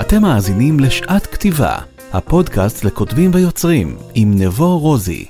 [0.00, 1.76] אתם מאזינים לשעת כתיבה,
[2.12, 5.24] הפודקאסט לכותבים ויוצרים, עם נבו רוזי.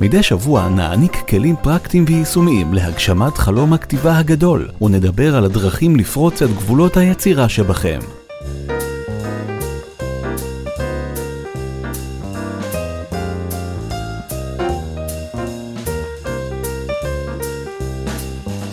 [0.00, 6.50] מדי שבוע נעניק כלים פרקטיים ויישומיים להגשמת חלום הכתיבה הגדול, ונדבר על הדרכים לפרוץ את
[6.50, 7.98] גבולות היצירה שבכם.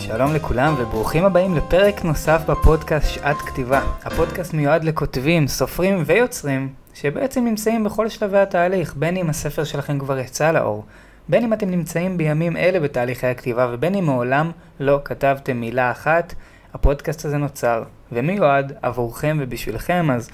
[0.06, 3.80] שלום לכולם וברוכים הבאים לפרק נוסף בפודקאסט שעת כתיבה.
[4.02, 10.18] הפודקאסט מיועד לכותבים, סופרים ויוצרים שבעצם נמצאים בכל שלבי התהליך, בין אם הספר שלכם כבר
[10.18, 10.84] יצא לאור,
[11.28, 16.34] בין אם אתם נמצאים בימים אלה בתהליכי הכתיבה ובין אם מעולם לא כתבתם מילה אחת,
[16.74, 20.30] הפודקאסט הזה נוצר ומיועד עבורכם ובשבילכם, אז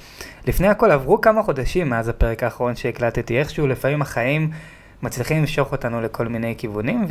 [0.46, 4.50] לפני הכל עברו כמה חודשים מאז הפרק האחרון שהקלטתי, איכשהו לפעמים החיים
[5.02, 7.04] מצליחים למשוך אותנו לכל מיני כיוונים.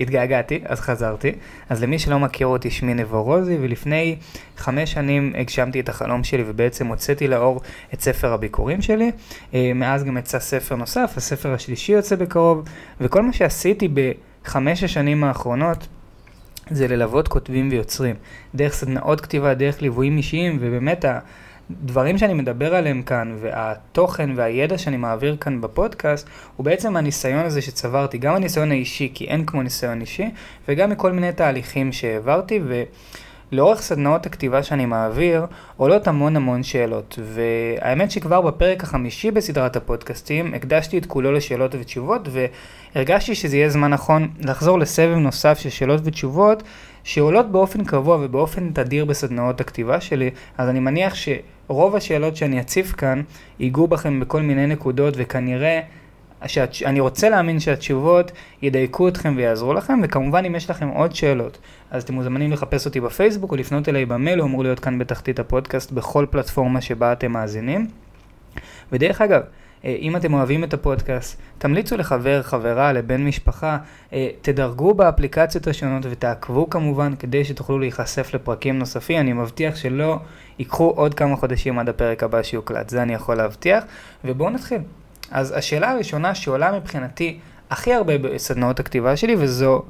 [0.00, 1.32] התגעגעתי, אז חזרתי.
[1.68, 4.16] אז למי שלא מכיר אותי, שמי נבו רוזי, ולפני
[4.56, 7.60] חמש שנים הגשמתי את החלום שלי ובעצם הוצאתי לאור
[7.94, 9.10] את ספר הביקורים שלי.
[9.54, 12.64] אה, מאז גם יצא ספר נוסף, הספר השלישי יוצא בקרוב,
[13.00, 15.86] וכל מה שעשיתי בחמש השנים האחרונות
[16.70, 18.16] זה ללוות כותבים ויוצרים.
[18.54, 21.18] דרך סדנאות כתיבה, דרך ליוויים אישיים, ובאמת ה...
[21.70, 27.62] הדברים שאני מדבר עליהם כאן, והתוכן והידע שאני מעביר כאן בפודקאסט, הוא בעצם הניסיון הזה
[27.62, 30.30] שצברתי, גם הניסיון האישי, כי אין כמו ניסיון אישי,
[30.68, 32.60] וגם מכל מיני תהליכים שהעברתי,
[33.52, 35.46] ולאורך סדנאות הכתיבה שאני מעביר,
[35.76, 37.18] עולות המון המון שאלות.
[37.22, 42.28] והאמת שכבר בפרק החמישי בסדרת הפודקאסטים, הקדשתי את כולו לשאלות ותשובות,
[42.94, 46.62] והרגשתי שזה יהיה זמן נכון לחזור לסבב נוסף של שאלות ותשובות,
[47.04, 52.92] שעולות באופן קבוע ובאופן תדיר בסדנאות הכתיבה שלי, אז אני מניח שרוב השאלות שאני אציף
[52.92, 53.22] כאן
[53.58, 55.80] ייגעו בכם בכל מיני נקודות וכנראה
[56.46, 61.58] שאת, אני רוצה להאמין שהתשובות ידייקו אתכם ויעזרו לכם, וכמובן אם יש לכם עוד שאלות,
[61.90, 65.38] אז אתם מוזמנים לחפש אותי בפייסבוק או לפנות אליי במייל, הוא אמור להיות כאן בתחתית
[65.38, 67.86] הפודקאסט בכל פלטפורמה שבה אתם מאזינים.
[68.92, 69.42] ודרך אגב,
[69.84, 73.78] אם אתם אוהבים את הפודקאסט, תמליצו לחבר, חברה, לבן משפחה,
[74.12, 79.20] אה, תדרגו באפליקציות השונות ותעקבו כמובן כדי שתוכלו להיחשף לפרקים נוספים.
[79.20, 80.18] אני מבטיח שלא
[80.58, 83.84] ייקחו עוד כמה חודשים עד הפרק הבא שיוקלט, זה אני יכול להבטיח.
[84.24, 84.80] ובואו נתחיל.
[85.30, 87.38] אז השאלה הראשונה שעולה מבחינתי
[87.70, 89.82] הכי הרבה בסדנאות הכתיבה שלי, וזו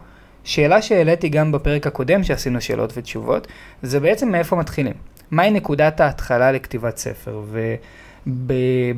[0.45, 3.47] שאלה שהעליתי גם בפרק הקודם שעשינו שאלות ותשובות,
[3.83, 4.95] זה בעצם מאיפה מתחילים.
[5.31, 7.41] מהי נקודת ההתחלה לכתיבת ספר?
[7.45, 7.75] ו...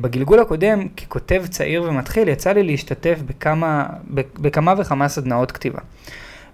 [0.01, 5.79] בגלגול הקודם, ככותב צעיר ומתחיל, יצא לי להשתתף בכמה, בכמה וכמה סדנאות כתיבה.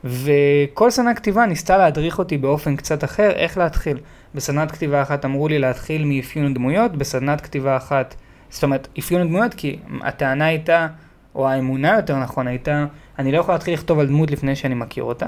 [0.03, 3.97] וכל סדנת כתיבה ניסתה להדריך אותי באופן קצת אחר, איך להתחיל.
[4.35, 8.15] בסדנת כתיבה אחת אמרו לי להתחיל מאפיון דמויות, בסדנת כתיבה אחת,
[8.49, 10.87] זאת אומרת, אפיון דמויות, כי הטענה הייתה,
[11.35, 12.85] או האמונה יותר נכון הייתה,
[13.19, 15.25] אני לא יכול להתחיל לכתוב על דמות לפני שאני מכיר אותה.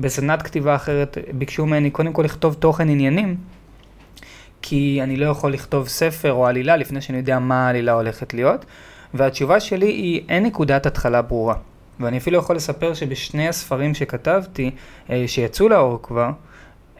[0.00, 3.36] בסדנת כתיבה אחרת ביקשו ממני קודם כל לכתוב תוכן עניינים,
[4.62, 8.64] כי אני לא יכול לכתוב ספר או עלילה לפני שאני יודע מה העלילה הולכת להיות.
[9.14, 11.54] והתשובה שלי היא, אין נקודת התחלה ברורה.
[12.00, 14.70] ואני אפילו יכול לספר שבשני הספרים שכתבתי,
[15.10, 16.30] אה, שיצאו לאור כבר,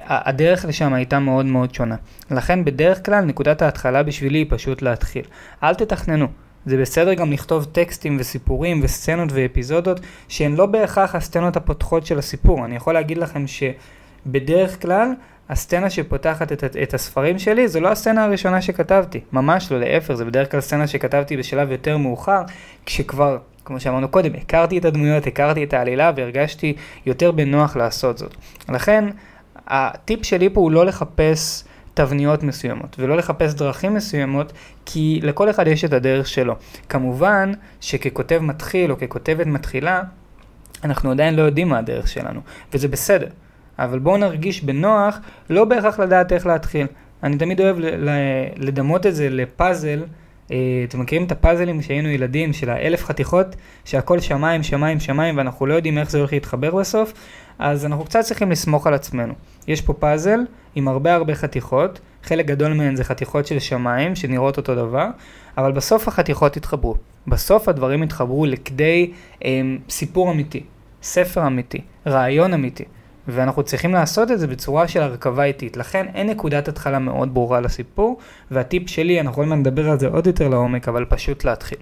[0.06, 1.96] הדרך לשם הייתה מאוד מאוד שונה.
[2.30, 5.24] לכן בדרך כלל נקודת ההתחלה בשבילי היא פשוט להתחיל.
[5.62, 6.26] אל תתכננו.
[6.66, 12.64] זה בסדר גם לכתוב טקסטים וסיפורים וסצנות ואפיזודות שהן לא בהכרח הסצנות הפותחות של הסיפור.
[12.64, 15.12] אני יכול להגיד לכם שבדרך כלל
[15.48, 20.24] הסצנה שפותחת את, את הספרים שלי זו לא הסצנה הראשונה שכתבתי, ממש לא, להפך, זה
[20.24, 22.42] בדרך כלל סצנה שכתבתי בשלב יותר מאוחר,
[22.86, 26.74] כשכבר, כמו שאמרנו קודם, הכרתי את הדמויות, הכרתי את העלילה והרגשתי
[27.06, 28.34] יותר בנוח לעשות זאת.
[28.68, 29.04] לכן,
[29.66, 31.64] הטיפ שלי פה הוא לא לחפש
[31.94, 34.52] תבניות מסוימות, ולא לחפש דרכים מסוימות,
[34.86, 36.56] כי לכל אחד יש את הדרך שלו.
[36.88, 40.02] כמובן שככותב מתחיל או ככותבת מתחילה,
[40.84, 42.40] אנחנו עדיין לא יודעים מה הדרך שלנו,
[42.72, 43.28] וזה בסדר.
[43.84, 45.18] אבל בואו נרגיש בנוח,
[45.50, 46.86] לא בהכרח לדעת איך להתחיל.
[47.22, 47.76] אני תמיד אוהב
[48.56, 50.02] לדמות את זה לפאזל.
[50.52, 50.56] אה,
[50.88, 53.46] אתם מכירים את הפאזלים שהיינו ילדים של האלף חתיכות,
[53.84, 57.12] שהכל שמיים, שמיים, שמיים, ואנחנו לא יודעים איך זה הולך להתחבר בסוף,
[57.58, 59.34] אז אנחנו קצת צריכים לסמוך על עצמנו.
[59.68, 60.40] יש פה פאזל
[60.74, 65.06] עם הרבה הרבה חתיכות, חלק גדול מהן זה חתיכות של שמיים שנראות אותו דבר,
[65.58, 66.94] אבל בסוף החתיכות יתחברו.
[67.26, 69.10] בסוף הדברים יתחברו לכדי
[69.44, 70.62] אה, סיפור אמיתי,
[71.02, 72.84] ספר אמיתי, רעיון אמיתי.
[73.28, 75.76] ואנחנו צריכים לעשות את זה בצורה של הרכבה איטית.
[75.76, 78.18] לכן אין נקודת התחלה מאוד ברורה לסיפור,
[78.50, 81.78] והטיפ שלי, אנחנו יכולים לדבר על זה עוד יותר לעומק, אבל פשוט להתחיל.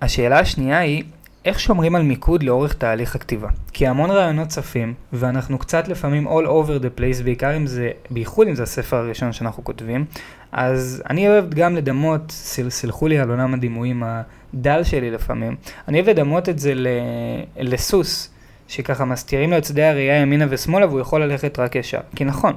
[0.00, 1.04] השאלה השנייה היא,
[1.44, 3.48] איך שומרים על מיקוד לאורך תהליך הכתיבה?
[3.72, 8.48] כי המון רעיונות צפים, ואנחנו קצת לפעמים all over the place, בעיקר אם זה, בייחוד
[8.48, 10.04] אם זה הספר הראשון שאנחנו כותבים,
[10.52, 15.56] אז אני אוהב גם לדמות, סל, סלחו לי על עולם הדימויים הדל שלי לפעמים,
[15.88, 16.86] אני אוהב לדמות את זה ל,
[17.58, 18.30] לסוס.
[18.70, 22.00] שככה מסתירים לו את שדה הראייה ימינה ושמאלה והוא יכול ללכת רק ישר.
[22.16, 22.56] כי נכון,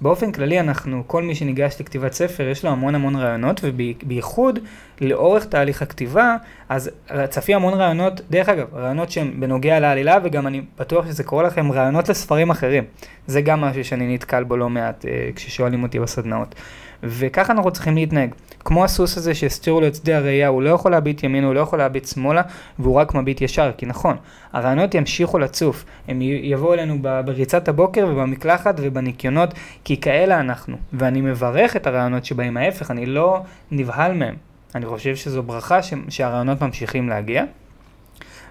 [0.00, 4.58] באופן כללי אנחנו, כל מי שניגש לכתיבת ספר, יש לו המון המון רעיונות, ובייחוד
[5.00, 6.36] לאורך תהליך הכתיבה,
[6.68, 6.90] אז
[7.28, 11.72] צפי המון רעיונות, דרך אגב, רעיונות שהם בנוגע לעלילה, וגם אני בטוח שזה קורה לכם,
[11.72, 12.84] רעיונות לספרים אחרים.
[13.26, 16.54] זה גם משהו שאני נתקל בו לא מעט אה, כששואלים אותי בסדנאות.
[17.02, 18.30] וככה אנחנו צריכים להתנהג.
[18.64, 21.60] כמו הסוס הזה שהסתירו לו את שדה הראייה, הוא לא יכול להביט ימינה, הוא לא
[21.60, 22.42] יכול להביט שמאלה,
[22.78, 24.16] והוא רק מביט ישר, כי נכון,
[24.52, 29.54] הרעיונות ימשיכו לצוף, הם יבואו אלינו בריצת הבוקר ובמקלחת ובניקיונות,
[29.84, 30.76] כי כאלה אנחנו.
[30.92, 34.34] ואני מברך את הרעיונות שבאים ההפך, אני לא נבהל מהם.
[34.74, 37.44] אני חושב שזו ברכה ש- שהרעיונות ממשיכים להגיע.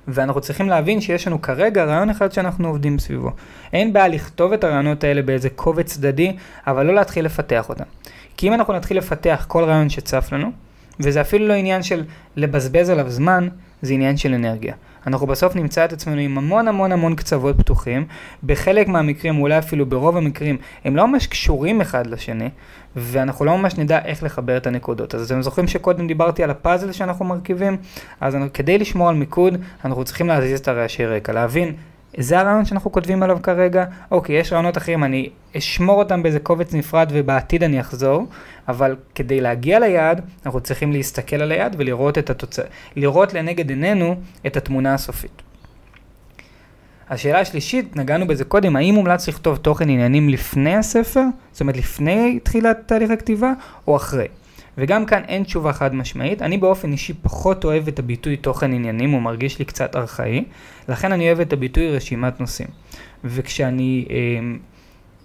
[0.07, 3.31] ואנחנו צריכים להבין שיש לנו כרגע רעיון אחד שאנחנו עובדים סביבו.
[3.73, 6.35] אין בעיה לכתוב את הרעיונות האלה באיזה קובץ צדדי,
[6.67, 7.83] אבל לא להתחיל לפתח אותם.
[8.37, 10.51] כי אם אנחנו נתחיל לפתח כל רעיון שצף לנו,
[10.99, 12.03] וזה אפילו לא עניין של
[12.35, 13.47] לבזבז עליו זמן,
[13.81, 14.73] זה עניין של אנרגיה.
[15.07, 18.05] אנחנו בסוף נמצא את עצמנו עם המון המון המון קצוות פתוחים,
[18.43, 22.49] בחלק מהמקרים, אולי אפילו ברוב המקרים, הם לא ממש קשורים אחד לשני,
[22.95, 25.15] ואנחנו לא ממש נדע איך לחבר את הנקודות.
[25.15, 27.77] אז אתם זוכרים שקודם דיברתי על הפאזל שאנחנו מרכיבים?
[28.21, 31.73] אז כדי לשמור על מיקוד, אנחנו צריכים להזיז את הרעשי רקע, להבין
[32.17, 36.73] זה הרעיון שאנחנו כותבים עליו כרגע, אוקיי, יש רעיונות אחרים, אני אשמור אותם באיזה קובץ
[36.73, 38.27] נפרד ובעתיד אני אחזור,
[38.67, 42.65] אבל כדי להגיע ליעד, אנחנו צריכים להסתכל על היעד ולראות את התוצאה,
[42.95, 44.15] לראות לנגד עינינו
[44.47, 45.41] את התמונה הסופית.
[47.09, 51.23] השאלה השלישית, נגענו בזה קודם, האם מומלץ לכתוב תוכן עניינים לפני הספר?
[51.51, 53.53] זאת אומרת, לפני תחילת תהליך הכתיבה,
[53.87, 54.27] או אחרי?
[54.77, 56.41] וגם כאן אין תשובה חד משמעית.
[56.41, 60.43] אני באופן אישי פחות אוהב את הביטוי תוכן עניינים, הוא מרגיש לי קצת ארכאי,
[60.89, 62.67] לכן אני אוהב את הביטוי רשימת נושאים.
[63.23, 64.15] וכשאני אה,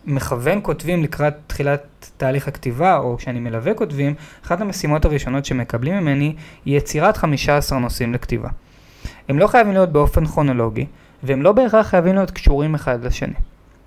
[0.05, 4.15] מכוון כותבים לקראת תחילת תהליך הכתיבה, או כשאני מלווה כותבים,
[4.47, 6.35] אחת המשימות הראשונות שמקבלים ממני
[6.65, 8.49] היא יצירת 15 נושאים לכתיבה.
[9.29, 10.87] הם לא חייבים להיות באופן כרונולוגי,
[11.23, 13.35] והם לא בהכרח חייבים להיות קשורים אחד לשני.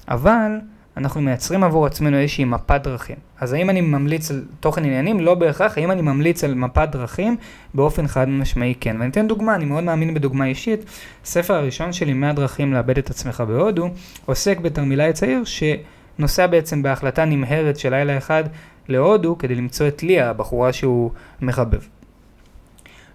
[0.08, 0.52] אבל
[0.98, 3.16] אנחנו מייצרים עבור עצמנו איזושהי מפת דרכים.
[3.40, 5.20] אז האם אני ממליץ על תוכן עניינים?
[5.20, 5.78] לא בהכרח.
[5.78, 7.38] האם אני ממליץ על מפת דרכים?
[7.74, 8.96] באופן חד משמעי כן.
[9.00, 10.86] ואני אתן דוגמה, אני מאוד מאמין בדוגמה אישית.
[11.24, 13.90] הספר הראשון שלי, 100 דרכים לאבד את עצמך בהודו,
[14.26, 18.44] עוסק בתרמילאי צעיר שנוסע בעצם בהחלטה נמהרת של לילה אחד
[18.88, 21.80] להודו כדי למצוא את ליה, הבחורה שהוא מחבב.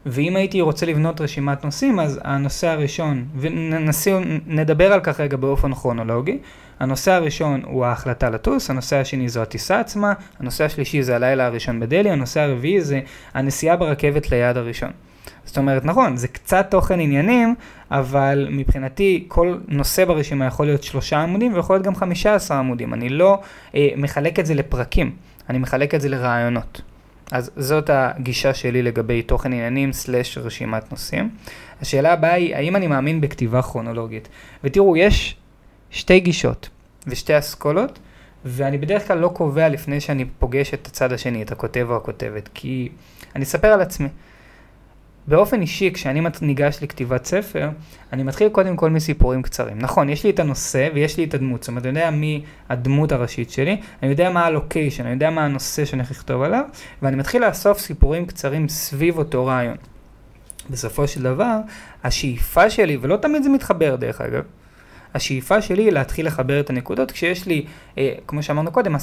[0.06, 6.38] ואם הייתי רוצה לבנות רשימת נושאים, אז הנושא הראשון, ונדבר על כך רגע באופן כרונולוגי,
[6.80, 11.80] הנושא הראשון הוא ההחלטה לטוס, הנושא השני זו הטיסה עצמה, הנושא השלישי זה הלילה הראשון
[11.80, 13.00] בדלהי, הנושא הרביעי זה
[13.34, 14.90] הנסיעה ברכבת ליעד הראשון.
[15.44, 17.54] זאת אומרת, נכון, זה קצת תוכן עניינים,
[17.90, 22.94] אבל מבחינתי כל נושא ברשימה יכול להיות שלושה עמודים ויכול להיות גם חמישה עשר עמודים.
[22.94, 23.40] אני לא
[23.74, 25.12] אה, מחלק את זה לפרקים,
[25.50, 26.82] אני מחלק את זה לרעיונות.
[27.32, 31.30] אז זאת הגישה שלי לגבי תוכן עניינים סלש רשימת נושאים.
[31.82, 34.28] השאלה הבאה היא, האם אני מאמין בכתיבה כרונולוגית?
[34.64, 35.36] ותראו, יש
[35.90, 36.68] שתי גישות
[37.06, 37.98] ושתי אסכולות,
[38.44, 42.48] ואני בדרך כלל לא קובע לפני שאני פוגש את הצד השני, את הכותב או הכותבת,
[42.54, 42.88] כי
[43.36, 44.08] אני אספר על עצמי.
[45.26, 47.70] באופן אישי, כשאני ניגש לכתיבת ספר,
[48.12, 49.78] אני מתחיל קודם כל מסיפורים קצרים.
[49.78, 53.12] נכון, יש לי את הנושא ויש לי את הדמות, זאת אומרת, אני יודע מי הדמות
[53.12, 56.64] הראשית שלי, אני יודע מה הלוקיישן, אני יודע מה הנושא שאני הולך לכתוב עליו,
[57.02, 59.76] ואני מתחיל לאסוף סיפורים קצרים סביב אותו רעיון.
[60.70, 61.58] בסופו של דבר,
[62.04, 64.42] השאיפה שלי, ולא תמיד זה מתחבר דרך אגב,
[65.14, 67.64] השאיפה שלי היא להתחיל לחבר את הנקודות כשיש לי,
[67.98, 68.98] אה, כמו שאמרנו קודם, 10-15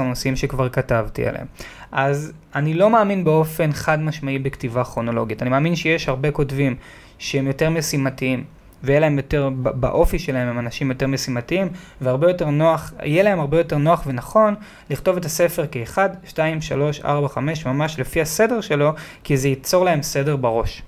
[0.00, 1.46] נושאים שכבר כתבתי עליהם.
[1.92, 5.42] אז אני לא מאמין באופן חד משמעי בכתיבה כרונולוגית.
[5.42, 6.76] אני מאמין שיש הרבה כותבים
[7.18, 8.44] שהם יותר משימתיים.
[8.82, 11.68] ויהיה להם יותר, באופי שלהם הם אנשים יותר משימתיים,
[12.00, 14.54] והרבה יותר נוח, יהיה להם הרבה יותר נוח ונכון
[14.90, 18.92] לכתוב את הספר כ-1, 2, 3, 4, 5, ממש לפי הסדר שלו,
[19.24, 20.82] כי זה ייצור להם סדר בראש.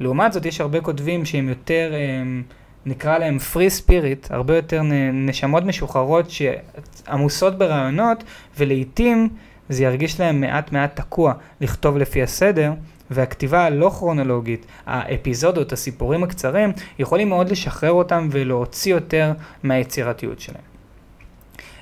[0.00, 1.92] לעומת זאת, יש הרבה כותבים שהם יותר...
[2.20, 2.42] הם,
[2.86, 8.24] נקרא להם free spirit, הרבה יותר נשמות משוחררות שעמוסות ברעיונות,
[8.58, 9.28] ולעיתים
[9.68, 12.72] זה ירגיש להם מעט מעט תקוע לכתוב לפי הסדר,
[13.10, 20.62] והכתיבה הלא כרונולוגית, האפיזודות, הסיפורים הקצרים, יכולים מאוד לשחרר אותם ולהוציא יותר מהיצירתיות שלהם.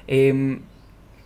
[0.08, 0.56] אמ,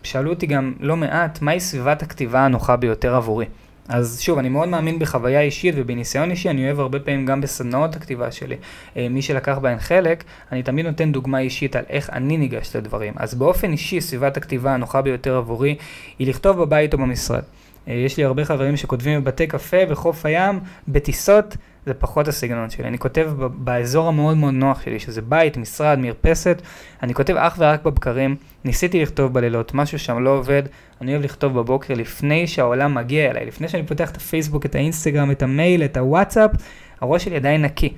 [0.02, 3.46] שאלו אותי גם לא מעט, מהי סביבת הכתיבה הנוחה ביותר עבורי?
[3.88, 7.96] אז שוב, אני מאוד מאמין בחוויה אישית ובניסיון אישי, אני אוהב הרבה פעמים גם בסדנאות
[7.96, 8.56] הכתיבה שלי,
[8.96, 13.12] אה, מי שלקח בהן חלק, אני תמיד נותן דוגמה אישית על איך אני ניגש לדברים.
[13.16, 15.76] אז באופן אישי, סביבת הכתיבה הנוחה ביותר עבורי,
[16.18, 17.42] היא לכתוב בבית או במשרד.
[17.88, 21.56] אה, יש לי הרבה חברים שכותבים בבתי קפה, בחוף הים, בטיסות,
[21.88, 22.88] זה פחות הסגנון שלי.
[22.88, 26.62] אני כותב באזור המאוד מאוד נוח שלי, שזה בית, משרד, מרפסת,
[27.02, 30.62] אני כותב אך ורק בבקרים, ניסיתי לכתוב בלילות, משהו שם לא עובד,
[31.00, 35.30] אני אוהב לכתוב בבוקר לפני שהעולם מגיע אליי, לפני שאני פותח את הפייסבוק, את האינסטגרם,
[35.30, 36.50] את המייל, את הוואטסאפ,
[37.00, 37.94] הראש שלי עדיין נקי,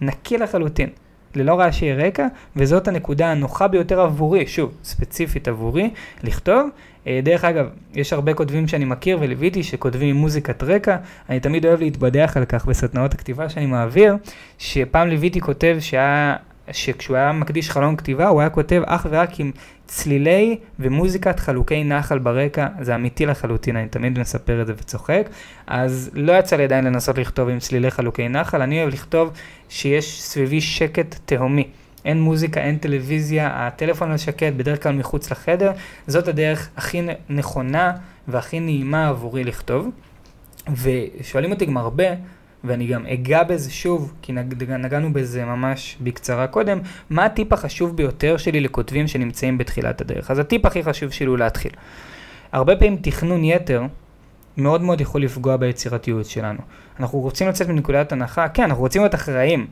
[0.00, 0.88] נקי לחלוטין.
[1.36, 5.90] ללא רעשי רקע, וזאת הנקודה הנוחה ביותר עבורי, שוב, ספציפית עבורי,
[6.22, 6.68] לכתוב.
[7.06, 10.96] אה, דרך אגב, יש הרבה כותבים שאני מכיר וליוויתי שכותבים עם מוזיקת רקע,
[11.30, 14.16] אני תמיד אוהב להתבדח על כך בסדנאות הכתיבה שאני מעביר,
[14.58, 16.36] שפעם ליוויתי כותב שהיה...
[16.72, 19.50] שכשהוא היה מקדיש חלום כתיבה, הוא היה כותב אך ורק עם
[19.86, 25.28] צלילי ומוזיקת חלוקי נחל ברקע, זה אמיתי לחלוטין, אני תמיד מספר את זה וצוחק,
[25.66, 29.32] אז לא יצא לי עדיין לנסות לכתוב עם צלילי חלוקי נחל, אני אוהב לכתוב
[29.68, 31.68] שיש סביבי שקט תהומי.
[32.04, 35.72] אין מוזיקה, אין טלוויזיה, הטלפון לא שקט, בדרך כלל מחוץ לחדר,
[36.06, 37.92] זאת הדרך הכי נכונה
[38.28, 39.88] והכי נעימה עבורי לכתוב.
[40.82, 42.04] ושואלים אותי גם הרבה,
[42.64, 46.78] ואני גם אגע בזה שוב, כי נג, נגענו בזה ממש בקצרה קודם,
[47.10, 50.30] מה הטיפ החשוב ביותר שלי לכותבים שנמצאים בתחילת הדרך.
[50.30, 51.72] אז הטיפ הכי חשוב שלי הוא להתחיל.
[52.52, 53.82] הרבה פעמים תכנון יתר
[54.56, 56.58] מאוד מאוד יכול לפגוע ביצירתיות שלנו.
[57.00, 59.66] אנחנו רוצים לצאת מנקודת הנחה, כן, אנחנו רוצים להיות אחראים.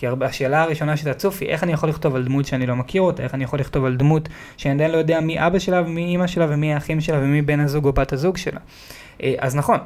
[0.00, 3.02] כי הרבה, השאלה הראשונה שתצוף היא איך אני יכול לכתוב על דמות שאני לא מכיר
[3.02, 6.04] אותה, איך אני יכול לכתוב על דמות שאני עדיין לא יודע מי אבא שלה ומי
[6.04, 8.60] אימא שלה ומי האחים שלה ומי בן הזוג או בת הזוג שלה.
[9.22, 9.78] אה, אז נכון,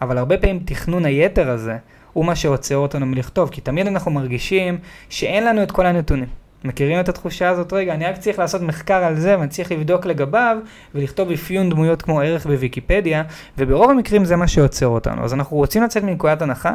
[0.00, 1.76] אבל הרבה פעמים תכנון היתר הזה
[2.12, 6.28] הוא מה שעוצר אותנו מלכתוב, כי תמיד אנחנו מרגישים שאין לנו את כל הנתונים.
[6.64, 7.72] מכירים את התחושה הזאת?
[7.72, 10.58] רגע, אני רק צריך לעשות מחקר על זה ואני צריך לבדוק לגביו
[10.94, 13.22] ולכתוב אפיון דמויות כמו ערך בוויקיפדיה,
[13.58, 15.24] וברוב המקרים זה מה שעוצר אותנו.
[15.24, 16.74] אז אנחנו רוצים לצאת מנקודת הנחה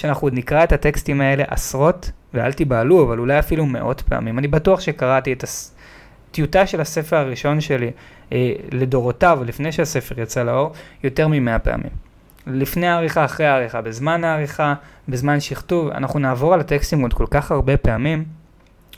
[0.00, 4.38] שאנחנו עוד נקרא את הטקסטים האלה עשרות, ואל תיבהלו, אבל אולי אפילו מאות פעמים.
[4.38, 5.44] אני בטוח שקראתי את
[6.30, 7.90] הטיוטה של הספר הראשון שלי
[8.32, 10.72] אה, לדורותיו, לפני שהספר יצא לאור,
[11.04, 11.90] יותר ממאה פעמים.
[12.46, 14.74] לפני העריכה, אחרי העריכה, בזמן העריכה,
[15.08, 18.24] בזמן שכתוב, אנחנו נעבור על הטקסטים עוד כל כך הרבה פעמים,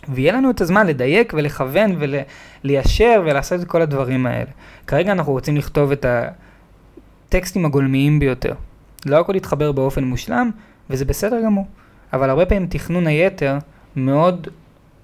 [0.08, 1.96] ויהיה לנו את הזמן לדייק ולכוון
[2.64, 4.50] וליישר ולעשות את כל הדברים האלה.
[4.86, 6.06] כרגע אנחנו רוצים לכתוב את
[7.28, 8.54] הטקסטים הגולמיים ביותר.
[9.06, 10.50] לא הכל יתחבר באופן מושלם,
[10.90, 11.66] וזה בסדר גמור.
[12.12, 13.58] אבל הרבה פעמים תכנון היתר
[13.96, 14.48] מאוד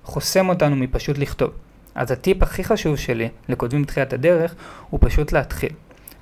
[0.05, 1.51] חוסם אותנו מפשוט לכתוב.
[1.95, 4.55] אז הטיפ הכי חשוב שלי לכותבים בתחילת הדרך
[4.91, 5.73] הוא פשוט להתחיל.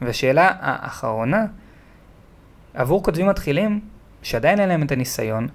[0.01, 1.47] והשאלה האחרונה
[2.75, 3.81] עבור כותבים מתחילים,
[4.23, 5.49] שעדיין אין להם את הניסיון,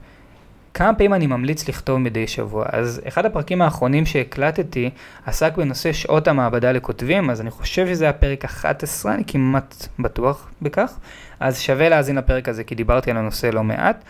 [0.74, 2.66] כמה פעמים אני ממליץ לכתוב מדי שבוע.
[2.72, 4.90] אז אחד הפרקים האחרונים שהקלטתי
[5.26, 10.50] עסק בנושא שעות המעבדה לכותבים, אז אני חושב שזה היה פרק 11, אני כמעט בטוח
[10.62, 10.98] בכך.
[11.40, 14.04] אז שווה להאזין לפרק הזה, כי דיברתי על הנושא לא מעט.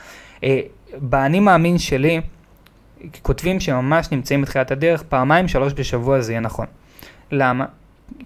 [0.44, 0.60] אה,
[0.98, 2.22] באני מאמין שלי,
[3.22, 6.66] כותבים שממש נמצאים בתחילת הדרך, פעמיים שלוש בשבוע זה יהיה נכון.
[7.32, 7.66] למה?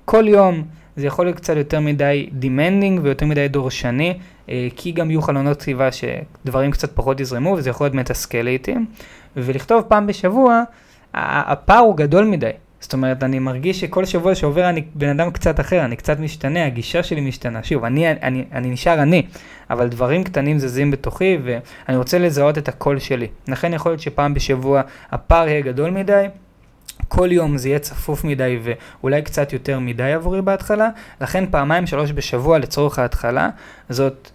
[0.05, 0.63] כל יום
[0.95, 4.17] זה יכול להיות קצת יותר מדי demanding ויותר מדי דורשני,
[4.49, 8.85] אה, כי גם יהיו חלונות כתיבה שדברים קצת פחות יזרמו וזה יכול להיות מתסכל לעיתים.
[9.37, 10.63] ולכתוב פעם בשבוע,
[11.13, 12.49] הפער הוא גדול מדי.
[12.79, 16.65] זאת אומרת, אני מרגיש שכל שבוע שעובר אני בן אדם קצת אחר, אני קצת משתנה,
[16.65, 17.63] הגישה שלי משתנה.
[17.63, 19.25] שוב, אני, אני, אני נשאר אני,
[19.69, 23.27] אבל דברים קטנים זזים בתוכי ואני רוצה לזהות את הקול שלי.
[23.47, 26.25] לכן יכול להיות שפעם בשבוע הפער יהיה גדול מדי,
[27.07, 30.89] כל יום זה יהיה צפוף מדי ואולי קצת יותר מדי עבורי בהתחלה,
[31.21, 33.49] לכן פעמיים שלוש בשבוע לצורך ההתחלה,
[33.89, 34.31] זאת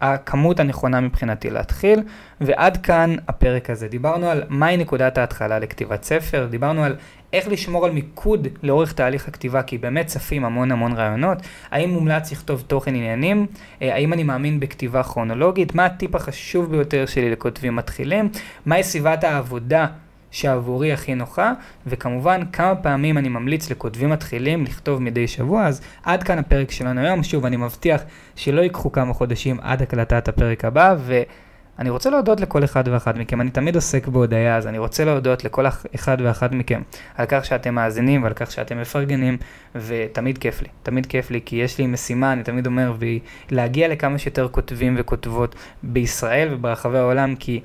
[0.00, 2.02] הכמות הנכונה מבחינתי להתחיל,
[2.40, 3.88] ועד כאן הפרק הזה.
[3.88, 6.96] דיברנו על מהי נקודת ההתחלה לכתיבת ספר, דיברנו על
[7.32, 11.38] איך לשמור על מיקוד לאורך תהליך הכתיבה, כי באמת צפים המון המון רעיונות.
[11.70, 13.46] האם מומלץ לכתוב תוכן עניינים?
[13.82, 15.74] אה, האם אני מאמין בכתיבה כרונולוגית?
[15.74, 18.28] מה הטיפ החשוב ביותר שלי לכותבים מתחילים?
[18.66, 19.86] מהי סביבת העבודה
[20.34, 21.52] שעבורי הכי נוחה,
[21.86, 27.00] וכמובן כמה פעמים אני ממליץ לכותבים מתחילים לכתוב מדי שבוע, אז עד כאן הפרק שלנו
[27.00, 28.02] היום, שוב אני מבטיח
[28.36, 33.40] שלא ייקחו כמה חודשים עד הקלטת הפרק הבא, ואני רוצה להודות לכל אחד ואחת מכם,
[33.40, 36.82] אני תמיד עוסק בהודיה, אז אני רוצה להודות לכל אחד ואחת מכם
[37.14, 39.36] על כך שאתם מאזינים ועל כך שאתם מפרגנים,
[39.74, 43.88] ותמיד כיף לי, תמיד כיף לי, כי יש לי משימה, אני תמיד אומר, והיא להגיע
[43.88, 47.60] לכמה שיותר כותבים וכותבות בישראל וברחבי העולם, כי...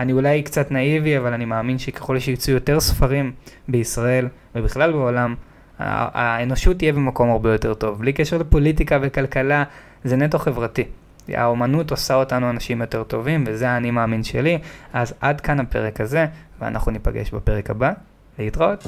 [0.00, 3.32] אני אולי קצת נאיבי, אבל אני מאמין שככל שיצאו יותר ספרים
[3.68, 5.34] בישראל ובכלל בעולם,
[5.78, 7.98] האנושות תהיה במקום הרבה יותר טוב.
[7.98, 9.64] בלי קשר לפוליטיקה וכלכלה,
[10.04, 10.84] זה נטו חברתי.
[11.28, 14.58] האומנות עושה אותנו אנשים יותר טובים, וזה האני מאמין שלי.
[14.92, 16.26] אז עד כאן הפרק הזה,
[16.60, 17.92] ואנחנו ניפגש בפרק הבא.
[18.38, 18.86] להתראות.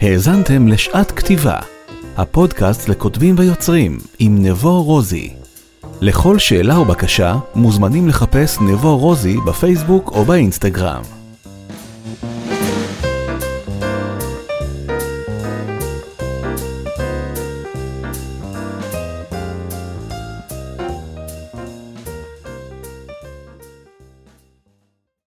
[0.00, 1.58] האזנתם לשעת כתיבה,
[2.16, 5.45] הפודקאסט לכותבים ויוצרים עם נבו רוזי.
[6.00, 11.15] לכל שאלה או בקשה מוזמנים לחפש נבו רוזי בפייסבוק או באינסטגרם.